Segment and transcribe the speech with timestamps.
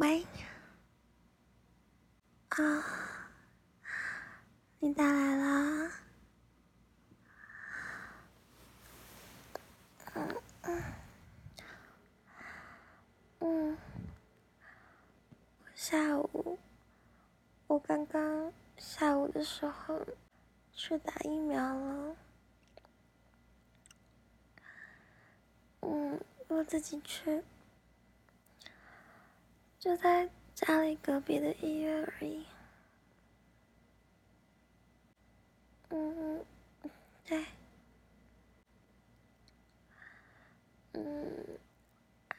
[0.00, 0.24] 喂，
[2.48, 2.84] 啊，
[4.78, 5.90] 你打来了。
[10.14, 10.82] 嗯嗯
[13.40, 13.78] 嗯，
[15.74, 16.58] 下午，
[17.66, 20.00] 我刚刚下午的时候
[20.72, 22.16] 去打疫苗了。
[25.82, 27.42] 嗯，我自己去，
[29.80, 32.44] 就在家里隔壁的医院而已。
[35.88, 36.44] 嗯，
[37.24, 37.46] 对。
[40.92, 41.58] 嗯，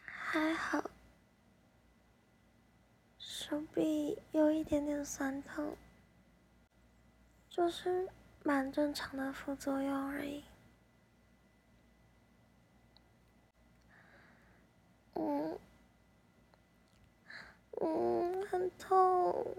[0.06, 0.88] 还好，
[3.18, 5.76] 手臂有一点点酸痛，
[7.50, 8.08] 就是
[8.44, 10.44] 蛮正常的副作用而已。
[15.16, 15.60] 嗯，
[17.82, 19.58] 嗯，很痛，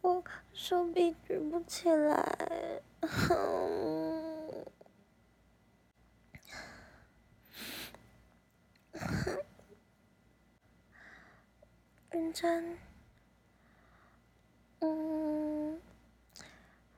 [0.00, 2.82] 我手臂举不起来。
[12.10, 12.76] 认真，
[14.80, 15.80] 嗯，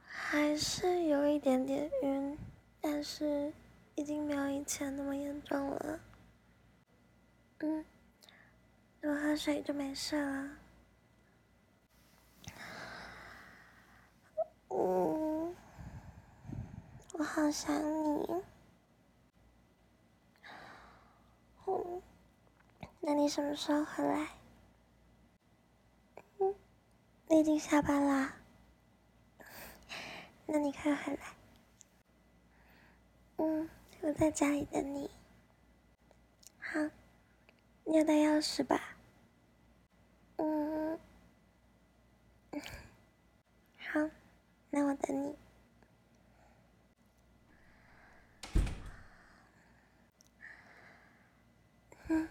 [0.05, 2.39] 还是有一点点晕，
[2.81, 3.53] 但是
[3.95, 6.01] 已经没有以前那么严重了。
[7.59, 7.85] 嗯，
[9.03, 10.49] 多喝水就没事了。
[14.69, 15.57] 嗯，
[17.15, 18.43] 我好想你。
[21.67, 22.03] 嗯，
[23.01, 24.29] 那你什么时候回来？
[26.39, 26.55] 嗯
[27.27, 28.37] 你已经下班啦，
[30.47, 31.35] 那你快回来。
[33.39, 33.69] 嗯，
[34.03, 35.11] 我在家里等你。
[36.61, 36.79] 好，
[37.85, 38.92] 你有带钥匙吧？
[40.45, 40.99] 嗯，
[43.79, 44.01] 好，
[44.71, 45.37] 那我等你。
[52.09, 52.29] 嗯，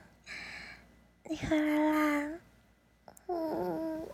[1.23, 2.39] 你回来啦。
[3.27, 4.07] 嗯。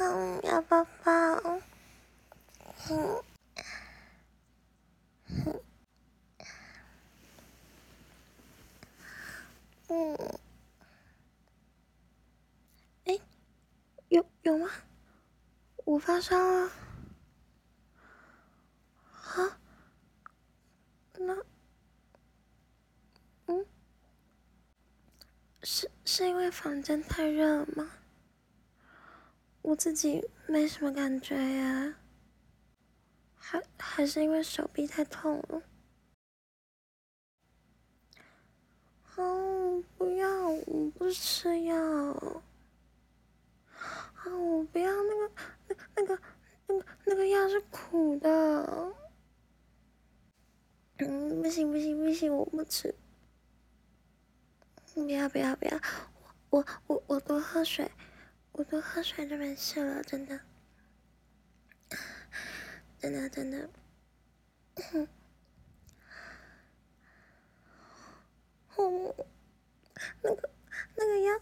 [0.00, 1.10] 嗯，要抱抱。
[2.90, 3.22] 嗯，
[9.88, 10.38] 嗯，
[13.04, 13.18] 哎，
[14.08, 14.70] 有有吗？
[15.88, 16.70] 我发烧了。
[19.10, 19.58] 啊？
[21.14, 21.34] 那，
[23.46, 23.64] 嗯？
[25.62, 27.90] 是是因为房间太热了吗？
[29.62, 31.94] 我自己没什么感觉呀，
[33.34, 35.62] 还还是因为手臂太痛了。
[39.16, 41.78] 哦，不要，我不吃药。
[44.20, 45.30] 啊，我不要那个，
[45.68, 46.20] 那那个，
[47.04, 48.94] 那个是苦的。
[50.98, 52.94] 嗯，不行不行不行，我不吃。
[54.94, 55.80] 不要不要不要，
[56.50, 57.88] 我我我我多喝水，
[58.50, 60.40] 我多喝水就没事了，真的，
[62.98, 63.70] 真的真的。
[68.74, 69.14] 哦，
[70.22, 70.50] 那个
[70.96, 71.40] 那个药，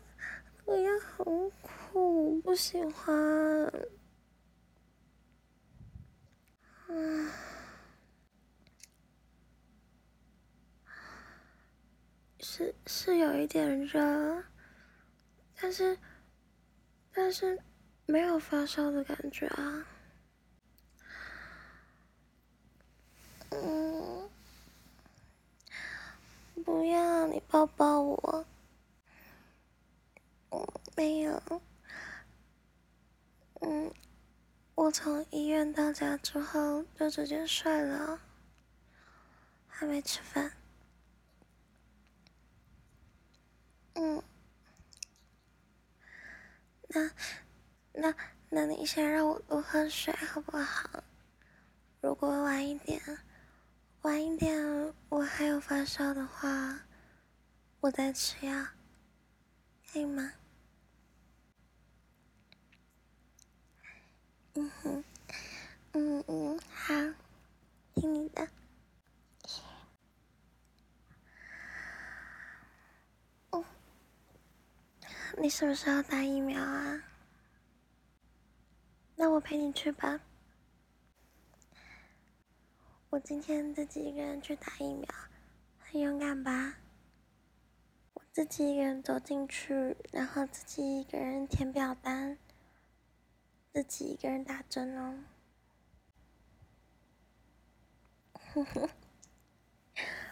[0.66, 3.14] 那个药很苦，不喜欢。
[6.85, 6.85] 嗯。
[12.40, 14.42] 是是有一点热，
[15.60, 15.98] 但是
[17.12, 17.60] 但是
[18.06, 19.86] 没有发烧的感觉啊。
[23.50, 24.30] 嗯，
[26.64, 28.46] 不要你抱抱我。
[30.50, 30.66] 嗯，
[30.96, 31.42] 没有。
[33.60, 33.92] 嗯，
[34.76, 38.20] 我从医院到家之后就直接睡了，
[39.66, 40.52] 还没吃饭。
[43.94, 44.22] 嗯，
[46.88, 47.10] 那
[47.94, 48.14] 那
[48.50, 51.02] 那你先让我多喝水好不好？
[52.02, 53.00] 如果晚一点，
[54.02, 56.82] 晚一点我还有发烧的话，
[57.80, 58.66] 我再吃药，
[59.90, 60.34] 可以吗？
[64.58, 65.04] 嗯哼，
[65.92, 66.94] 嗯嗯，好，
[67.94, 68.48] 听你的。
[75.38, 77.02] 你什么时候打疫苗啊？
[79.16, 80.18] 那我陪你去吧。
[83.10, 85.06] 我今天自己一个人去打疫苗，
[85.78, 86.76] 很勇敢吧？
[88.14, 92.38] 我自己一个人走进去，然后自己一个人填表单，
[93.76, 95.22] 自己一个人打针哦。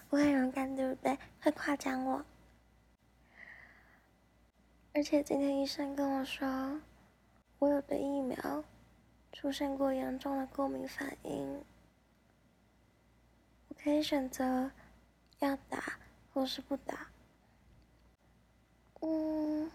[0.09, 1.19] 我很勇敢，对不对？
[1.43, 2.25] 会夸奖我。
[4.95, 6.81] 而且今天医生跟我说，
[7.59, 8.65] 我有对疫苗
[9.31, 11.63] 出现过严重的过敏反应，
[13.69, 14.71] 我可以选择
[15.41, 15.99] 要打
[16.33, 17.09] 或是不打。
[19.03, 19.71] 嗯，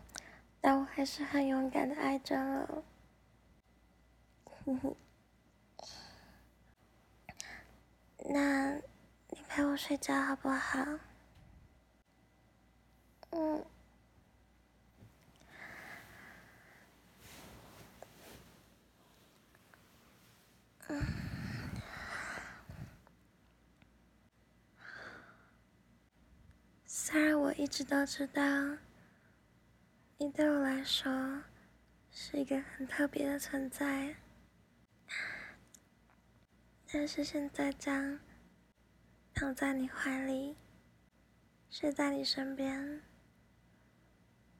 [0.59, 2.83] 但我还是很勇敢的爱着了。
[4.65, 4.95] 哼哼。
[8.29, 8.75] 那，
[9.29, 10.85] 你陪我睡觉好不好？
[13.31, 13.65] 嗯。
[26.85, 28.41] 虽然我一直都知道，
[30.17, 31.41] 你对我来说
[32.11, 34.15] 是一个很特别的存在。
[36.91, 38.19] 但是现在将
[39.33, 40.57] 躺在你怀里，
[41.69, 43.03] 睡在你身边，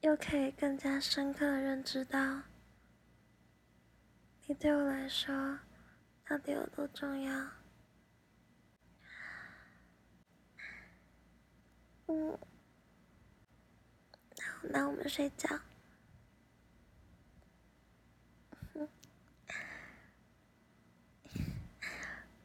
[0.02, 2.42] 又可以更加深刻的认知到，
[4.46, 5.58] 你对我来说
[6.24, 7.50] 到底有多重要。
[12.06, 12.38] 嗯，
[14.36, 15.48] 那那我们睡觉。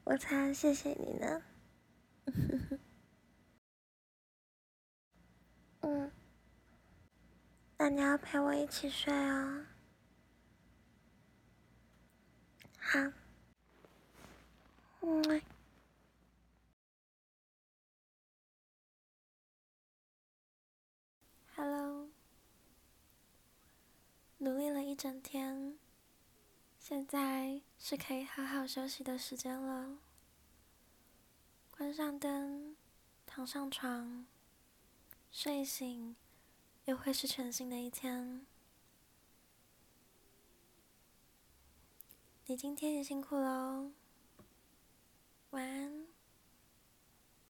[0.05, 1.41] 我才谢谢你呢。
[5.81, 6.11] 嗯，
[7.77, 9.65] 那你要陪我一起睡哦。
[12.77, 12.99] 好。
[15.01, 15.41] 嗯。
[21.55, 22.09] Hello。
[24.37, 25.79] 努力了一整天。
[26.87, 29.97] 现在是可以好好休息的时间了。
[31.71, 32.75] 关上灯，
[33.25, 34.27] 躺上床，
[35.31, 36.15] 睡醒，
[36.85, 38.45] 又会是全新的一天。
[42.45, 43.91] 你今天也辛苦了哦，
[45.49, 46.14] 晚安。